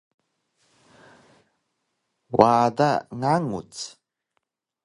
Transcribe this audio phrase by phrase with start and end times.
[2.37, 3.73] wada nganguc